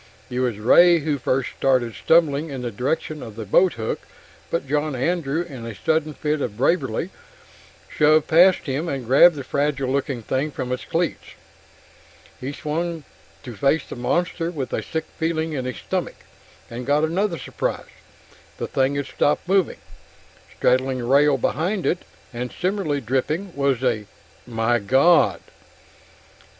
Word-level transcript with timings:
It 0.31 0.39
was 0.39 0.57
Ray 0.57 0.97
who 1.01 1.19
first 1.19 1.49
started 1.55 1.93
stumbling 1.93 2.49
in 2.49 2.63
the 2.63 2.71
direction 2.71 3.21
of 3.21 3.35
the 3.35 3.45
boathook, 3.45 3.99
but 4.49 4.65
John 4.67 4.95
Andrew, 4.95 5.43
in 5.43 5.63
a 5.63 5.75
sudden 5.75 6.15
fit 6.15 6.41
of 6.41 6.57
bravery, 6.57 7.11
shoved 7.87 8.27
past 8.27 8.61
him 8.65 8.89
and 8.89 9.05
grabbed 9.05 9.35
the 9.35 9.43
fragile 9.43 9.91
looking 9.91 10.23
thing 10.23 10.49
from 10.49 10.71
its 10.71 10.85
cleats. 10.85 11.35
He 12.39 12.51
swung 12.51 13.03
to 13.43 13.55
face 13.55 13.83
the 13.87 13.95
monster 13.95 14.49
with 14.49 14.73
a 14.73 14.81
sick 14.81 15.05
feeling 15.19 15.53
in 15.53 15.65
his 15.65 15.77
stomach, 15.77 16.15
and 16.67 16.87
got 16.87 17.03
another 17.03 17.37
surprise. 17.37 17.85
The 18.57 18.65
thing 18.65 18.95
had 18.95 19.05
stopped 19.05 19.47
moving. 19.47 19.77
Straddling 20.57 20.97
the 20.97 21.03
rail 21.03 21.37
behind 21.37 21.85
it, 21.85 22.05
and 22.33 22.51
similarly 22.51 23.01
dripping, 23.01 23.55
was 23.55 23.83
a 23.83 24.07
migawd! 24.49 25.41